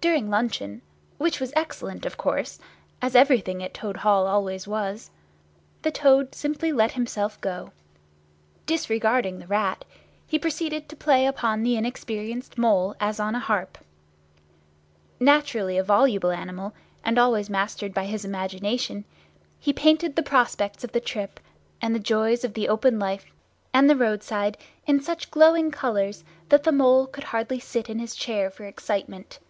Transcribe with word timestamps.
During 0.00 0.30
luncheon—which 0.30 1.40
was 1.40 1.52
excellent, 1.56 2.06
of 2.06 2.16
course, 2.16 2.60
as 3.02 3.16
everything 3.16 3.64
at 3.64 3.74
Toad 3.74 3.96
Hall 3.96 4.28
always 4.28 4.68
was—the 4.68 5.90
Toad 5.90 6.36
simply 6.36 6.70
let 6.70 6.92
himself 6.92 7.40
go. 7.40 7.72
Disregarding 8.64 9.40
the 9.40 9.48
Rat, 9.48 9.84
he 10.24 10.38
proceeded 10.38 10.88
to 10.88 10.94
play 10.94 11.26
upon 11.26 11.64
the 11.64 11.76
inexperienced 11.76 12.56
Mole 12.56 12.94
as 13.00 13.18
on 13.18 13.34
a 13.34 13.40
harp. 13.40 13.76
Naturally 15.18 15.76
a 15.76 15.82
voluble 15.82 16.30
animal, 16.30 16.74
and 17.04 17.18
always 17.18 17.50
mastered 17.50 17.92
by 17.92 18.04
his 18.06 18.24
imagination, 18.24 19.04
he 19.58 19.72
painted 19.72 20.14
the 20.14 20.22
prospects 20.22 20.84
of 20.84 20.92
the 20.92 21.00
trip 21.00 21.40
and 21.82 21.92
the 21.92 21.98
joys 21.98 22.44
of 22.44 22.54
the 22.54 22.68
open 22.68 23.00
life 23.00 23.26
and 23.74 23.90
the 23.90 23.96
roadside 23.96 24.56
in 24.86 25.00
such 25.02 25.32
glowing 25.32 25.72
colours 25.72 26.22
that 26.50 26.62
the 26.62 26.70
Mole 26.70 27.08
could 27.08 27.24
hardly 27.24 27.58
sit 27.58 27.90
in 27.90 27.98
his 27.98 28.14
chair 28.14 28.48
for 28.48 28.64
excitement. 28.64 29.40